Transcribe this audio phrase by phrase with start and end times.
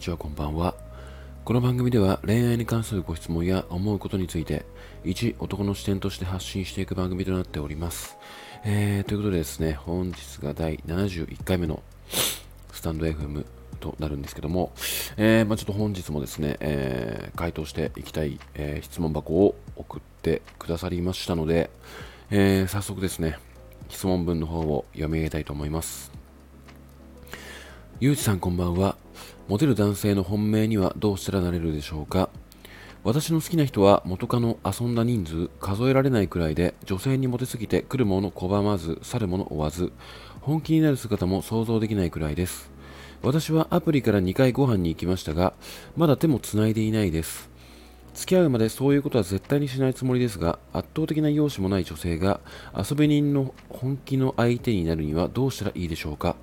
[0.00, 0.74] にちは、こんばんは。
[1.44, 4.64] この番組では恋愛に関するご質問や思うことについて、
[5.04, 8.16] 一男の視点として発信していく番組となっております。
[8.64, 11.82] えー、ということでですね、本日が第71回目の
[12.72, 13.44] スタンド FM
[13.78, 14.72] となるんですけども、
[15.18, 21.68] えー、まあ、ちょっと本日もですね、えー、回答していきたい、え、質問箱を送ってくださりましたので、
[22.30, 23.38] え早速ですね、
[23.90, 26.19] 質問文の方を読み上げたいと思います。
[28.00, 28.96] ゆうちさんこんばんは。
[29.46, 32.30] モテる男性の本命にはどうしたらなれるでしょうか。
[33.04, 39.92] 私の好きな人は元カノ遊んだ人数数えられないくらいで女性にモテすぎて来るもの拒まず去るもの追わず
[40.40, 42.70] 本気になる姿も想像できないくらいです。
[43.22, 45.52] 私はアプリから2回ご飯に行きましたが
[45.94, 47.50] まだ手も繋いでいないです。
[48.14, 52.40] 付き合うまでそういうことは絶対にしないつもりですが圧倒的な容姿もない女性が
[52.74, 56.36] 遊び人の本気の相手になるにはどうしたらいいでしょうか。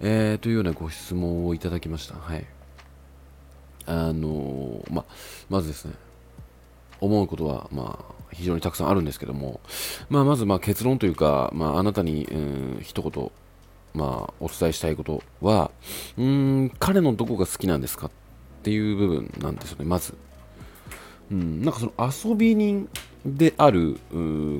[0.00, 2.14] えー、というようなご質問をいただきました。
[2.14, 2.46] はい。
[3.86, 5.04] あのー、ま、
[5.48, 5.94] まずですね、
[7.00, 9.60] 思うことは、まあ、非常にたくさんあるんですけども、
[10.08, 13.30] まあ、まず、ま、結論というか、まあ、あなたに、うん、一言、
[13.94, 15.70] まあ、お伝えしたいことは、
[16.16, 18.10] うん、彼のどこが好きなんですかっ
[18.62, 20.14] ていう部分なんですよね、まず。
[21.30, 21.92] うん、なんかその
[22.30, 22.88] 遊び人
[23.24, 23.98] である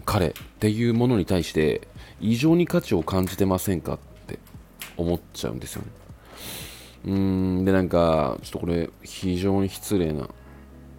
[0.05, 1.89] 彼っていうものに対して
[2.21, 3.99] 異常に価値を感じてませんか
[4.97, 5.89] 思っちゃうんですよね。
[7.07, 10.29] うん、で、なんか、ちょっとこれ、非常に失礼な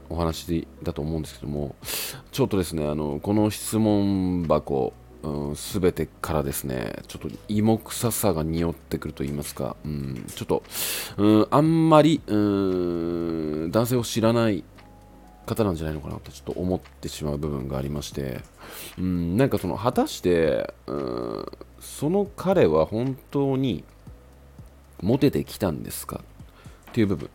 [0.09, 1.75] お話だと思うんですけども、
[2.31, 10.64] ちょっとですね、あの、この質問箱、うん、全てからですね、ちょっと芋臭さが匂ってくると言いますか、うん、ちょっと、
[11.17, 14.64] うん、あんまり、うん、男性を知らない
[15.55, 18.39] 方なんじゃないのかなとちょっと思ってしまう部分がありまして、
[18.97, 21.45] うん、なんかその果たして、うん、
[21.80, 23.83] その彼は本当に
[25.02, 26.22] モテてきたんですか？
[26.91, 27.29] っていう部分、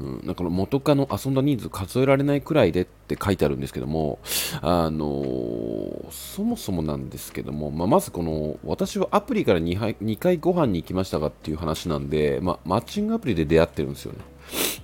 [0.00, 4.18] うん、なんか元カノ遊んだ人数数えられないくらいでって書いてあるんですけども、
[4.60, 14.18] あのー、そもそもなんですけども、まあ、まずこの私はアプリから 2, 2回ご飯に行きましたがっていう話なんで、まあ、マッチングアプリで出会ってるんですよね。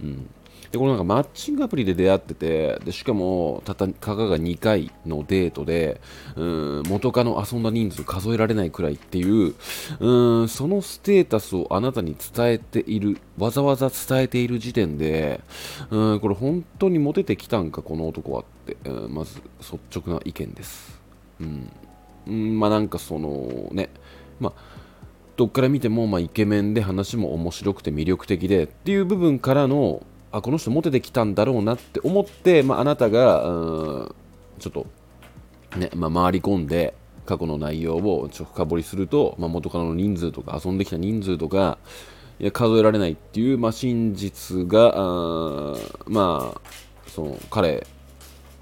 [0.03, 0.31] うん。
[0.73, 6.01] で、このなんかマッチングアプリで出会ってて、でしかも、たたかが2回のデートで、
[6.37, 9.55] うん、元カノ遊んだ人数数えられないくらいっていう、
[9.99, 15.41] うん、そのステータスをあなたに伝えている、わざわざ伝えている時点で、
[15.91, 21.01] うん、これ本当にモテてきたんか、この男はって、うん、まず率直な意見です。
[21.41, 21.73] うん。
[22.29, 23.91] うん、まあなんかそのね、
[24.39, 24.81] まあ、
[25.37, 30.03] どっから見ても、まあ、イケメンで話も面白くて魅力的でっていう部分からの
[30.33, 34.13] あこの人モテてきたんだろうなって思って、まあ、あなたが
[34.59, 34.87] ちょっと、
[35.77, 36.95] ねまあ、回り込んで
[37.27, 41.79] 過去の内容をちょ深掘りすると、まあ、元カノの人数とか遊んできた人数とか
[42.39, 45.77] いや数えられないっていう、まあ、真実があ
[46.07, 46.61] まあ
[47.07, 47.87] その彼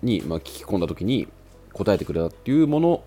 [0.03, 1.28] に、まあ、聞き込んだ時に
[1.73, 3.05] 答えてくれたっていうもの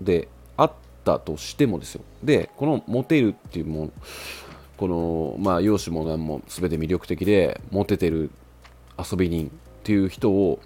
[0.00, 0.72] であっ
[1.04, 2.02] たとしてもですよ。
[2.22, 3.92] でこのモテるっていうもの
[4.76, 8.30] この、まあ、容姿も何も全て魅力的でモテてる
[8.98, 9.50] 遊び人っ
[9.84, 10.60] ていう人を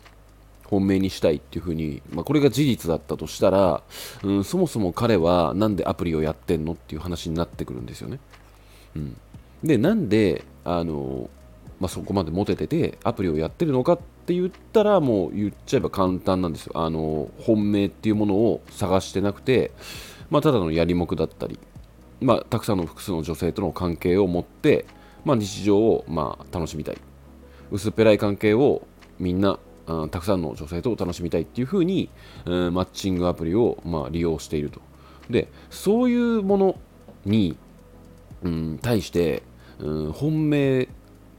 [0.64, 3.82] 本命にしたいっていうふうに、まあ、これが事実だったとしたら、
[4.22, 8.18] うん、そもそも彼はなんでアプリをやってんのっていう話になってくるんですよね。
[8.94, 9.16] うん、
[9.64, 11.30] で、なんで、あの、
[11.80, 16.72] まあ、そこまでモテててアプリをやってるのかって言ったらもう言っちゃえば簡単なんですよ。
[16.74, 19.70] あの、本命っていうものを探してなくて、
[20.28, 21.58] まあ、ただのやりもくだったり、
[22.20, 24.86] まあ、たくさんの複数の女性との関係を持って、
[25.24, 26.98] まあ、日常を、まあ、楽しみたい。
[27.70, 28.86] 薄っぺらい関係を
[29.18, 32.08] みんな、うん、たくさんの女性と楽しみたいっていうふうに、
[32.44, 34.80] うん、マッチングアプリを、まあ、利用していると。
[35.30, 36.78] でそういうもの
[37.26, 37.56] に、
[38.42, 39.42] うん、対して、
[39.78, 40.88] うん、本命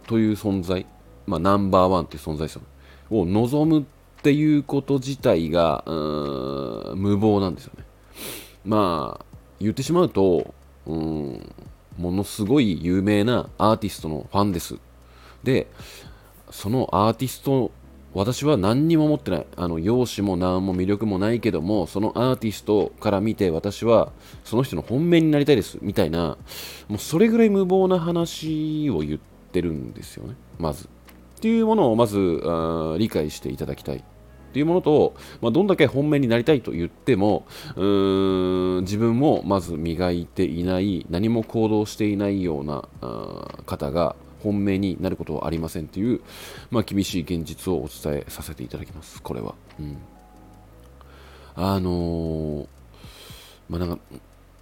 [0.08, 0.86] という存在、
[1.26, 2.62] まあ、ナンバーワンという存在ですよ、
[3.10, 3.84] を望むっ
[4.22, 7.86] ていうこと自体が、うん、無謀なんですよね。
[8.66, 9.26] まあ
[9.60, 10.54] 言ってしまうと
[10.86, 11.54] うん、
[11.98, 14.78] ものすごい有名なアーティストのファンです。
[15.44, 15.68] で、
[16.50, 17.72] そのアーティスト、
[18.14, 19.46] 私は何にも持ってない。
[19.56, 24.12] あの、容姿も何も魅力もないけども、そのアーティストから見て私は
[24.44, 25.78] その人の本命になりたいです。
[25.82, 26.38] みたいな、
[26.88, 29.20] もうそれぐらい無謀な話を言っ
[29.52, 30.36] てるんですよね。
[30.58, 30.86] まず。
[30.86, 30.88] っ
[31.42, 32.18] ていうものをまず
[32.98, 34.04] 理解していただきたい。
[34.50, 42.84] っていうものと、まあ、どんだけ本命になりたいと言ってもうーん自分もまず磨いていない何も行動していないような
[43.66, 46.22] 方が本命になることはありませんという、
[46.72, 49.54] まあ、厳しい現実をお伝えさせていただきます、これは。
[49.80, 49.98] うん、
[51.56, 52.68] あのー、
[53.68, 54.00] まあなんか、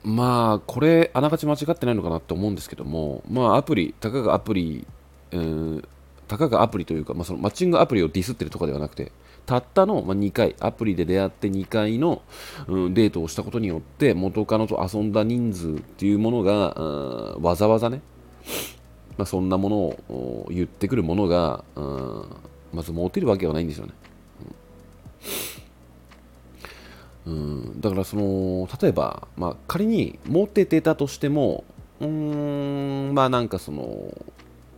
[0.03, 4.87] まあ、これ、あながち間違ってないのかなって思うんですけども、まあ、アプリ、たかがアプリ
[5.31, 5.83] えー、
[6.27, 9.11] たかがアプリというか、まあ、そのマッチングアプリをディスってるとかではなくて、
[9.47, 12.21] たったの、2回、アプリで出会って2回の、
[12.67, 16.73] うん、デートをしたことによって、元カノと遊んだ人数っていうものが、
[17.37, 18.01] うん、わざわざね、
[19.17, 22.25] まあ、そんなものを言ってくるものが、うん、
[22.73, 23.93] まず持てるわけはないんですよね。
[27.25, 31.65] うん、だからその例えば、まあ、仮に持ててたとしても
[31.99, 34.13] うーんまあなんかその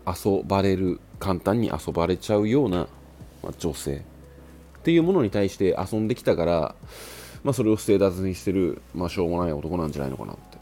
[0.07, 2.87] 遊ばれる簡単に遊ばれちゃうような、
[3.43, 4.03] まあ、女性
[4.79, 6.75] っていうものに対して遊んできたから、
[7.43, 10.57] まあ、それをステータスにしてる、まあ、しょうもない男なんじゃないのかなって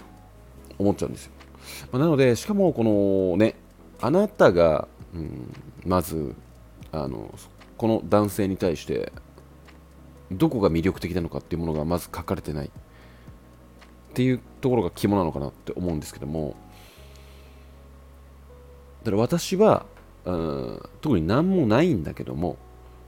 [0.77, 1.31] 思っちゃうんですよ、
[1.91, 3.55] まあ、なのでしかもこのね
[4.01, 5.53] あなたが、うん、
[5.85, 6.35] まず
[6.91, 7.33] あの
[7.77, 9.11] この男性に対して
[10.31, 12.67] どこが魅力的なのかっていうものがまず書かれてない。
[12.67, 12.69] っ
[14.13, 16.55] ていうところが肝なのかなって思うんですけども。
[19.03, 19.85] だから私は、
[21.01, 22.57] 特に何もないんだけども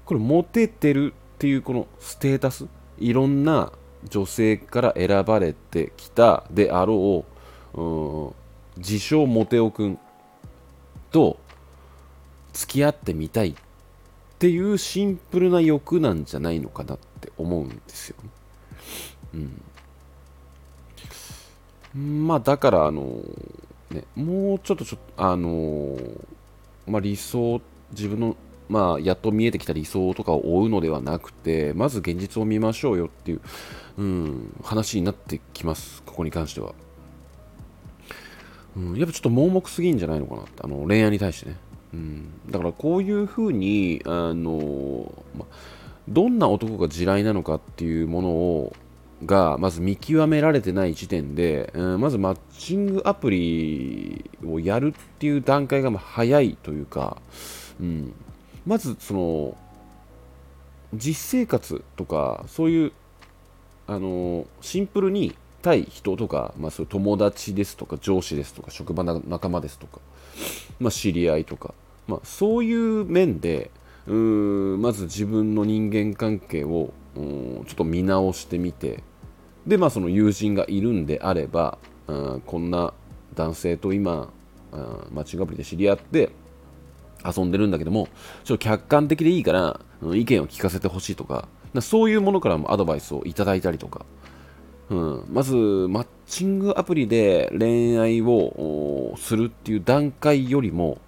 [0.09, 2.65] これモテてるっていうこのステータス
[2.97, 3.71] いろんな
[4.09, 7.25] 女性から選ばれてきたであろ
[7.75, 8.33] う、う、
[8.77, 9.99] 自称モテオ君
[11.11, 11.37] と
[12.53, 13.55] 付き合ってみたいっ
[14.39, 18.29] ていうシンプルな欲なんじゃないのかなって思うんですよね。
[21.93, 22.25] うん。
[22.25, 23.21] まあだからあの
[23.91, 25.99] ね、もうちょっとちょっとあの
[26.87, 27.61] まあ理想
[27.91, 28.35] 自分の
[28.69, 33.41] まあやっと見えてきた理想とかを追うのではなくてまず現実を見ましょうよっていう、
[33.97, 36.73] うん、話になってきますここに関しては。
[38.77, 41.57] うん、やっぱちょっと盲目すぎんじゃないのかなあの恋愛に対してね、
[41.93, 45.45] うん、だからこういうふうにあの、ま、
[46.07, 48.73] どんな男が地雷なのかっていうものを
[49.25, 57.17] がまず見極められてない時点で、うん、まずマッチングアプリをやるっていう段階が早いというか、
[57.81, 58.13] うん、
[58.69, 59.57] まずその
[60.93, 62.91] 実生活とかそういう
[63.87, 69.99] あのシンプルに対人とか、まあ、そういう友達ですとか上司ですとか職場の仲間ですとか、
[70.79, 71.73] まあ、知り合いとか、
[72.07, 73.71] まあ、そういう面で
[74.05, 79.01] うーまず自分の人間関係をちょっと見直してみて
[79.65, 82.93] で、まあ、その友人がいるんであればうんこんな
[83.33, 84.31] 男性と今
[85.09, 86.29] マッチングアプリで知り合って
[87.25, 88.07] 遊んでるんだけども
[88.43, 91.47] ちょっと客観的でいいから、うん、意見を聞かせてほしいとか
[91.81, 94.05] そういうものからもアドバイスをいただいたりとか
[94.89, 100.99] うん、まず、マッチングアプリで恋愛をするっていう段階よりも、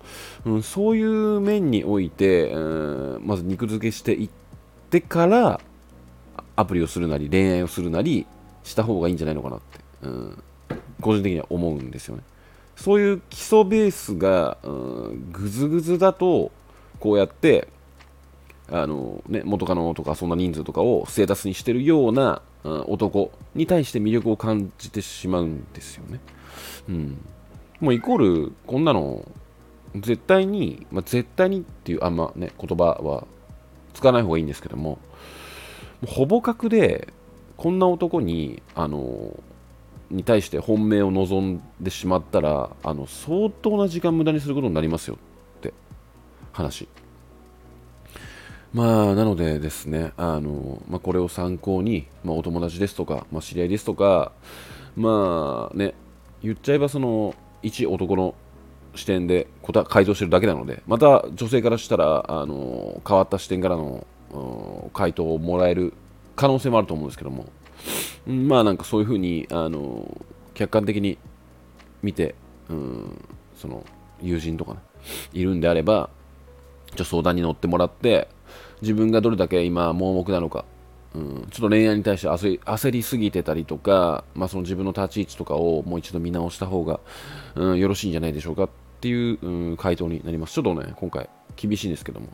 [0.46, 4.30] うん、そういう面において、うん、まず肉付けしていっ
[4.92, 5.60] てから、
[6.56, 8.28] アプリをするなり、恋愛をするなり
[8.64, 10.44] した方がいいんじゃないのかなって、うん、
[11.02, 12.24] 個人的には思うんですよね。
[12.82, 16.52] そういう基礎ベースが、うん、ぐずぐずだと、
[17.00, 17.68] こうやって、
[18.72, 26.20] あのね、元カノとかそんな人数とかをステータスにしてるようなうん男に対して魅力を感じてしまうんですよね。
[26.90, 27.26] うん。
[27.80, 28.18] もうイコー
[28.48, 29.26] ル、こんなの、
[29.96, 33.28] 絶対に、まあ、絶対にっていうあんまね、言葉は
[33.94, 34.98] 使わない方がいいんですけども、
[36.02, 37.10] もほぼ確で、
[37.58, 39.38] こんな男に、あの、
[40.12, 45.18] に対して本命を望んでしまったら、あの、相当な時間無駄にすることになりますよ
[45.58, 45.74] って
[46.52, 46.88] 話。
[48.74, 54.32] まあ、なのでですね、あの、まあ、これを参考に、まあ、お友達ですとか、まあ、知り合いですとか、
[54.96, 55.94] まあね、
[56.44, 58.36] 言っちゃえばその、一男の
[58.96, 59.48] 視点で
[59.88, 64.06] 回答してるだけなので、また女性からしたら、あの、変わった視点からの
[64.94, 65.94] 回答をもらえる
[66.36, 67.46] 可能性もあると思うんですけども、
[68.28, 71.18] まあなんかそういうふうに、あの、客観的に
[72.02, 72.36] 見て、
[72.70, 73.86] うん、その、
[74.22, 74.80] 友人とかね、
[75.34, 76.10] いるんであれば、
[76.96, 78.28] ちょ相談に乗ってもらって、
[78.82, 80.66] 自分がどれだけ今盲目なのか、
[81.14, 87.00] うん、ちょっと恋愛に対して焦り焦りすぎてたりとか、まあ、その自分の立ち位置とかをもう一度見直した方が、
[87.56, 88.70] うん、よろしいんじゃないでしょうかっ
[89.02, 90.54] ていう、うん、回答になります。
[90.54, 92.28] ちょっとね、今回厳しいんですけども、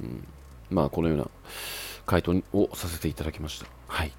[0.00, 0.26] うん、
[0.70, 1.28] まあこのような
[2.06, 3.66] 回答をさせていただきました。
[3.88, 4.12] はい。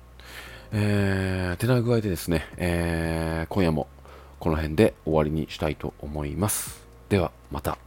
[0.71, 3.87] えー、てな具合でですね、えー、今夜も
[4.39, 6.85] この辺で終わりにしたいと思います。
[7.09, 7.86] では、また。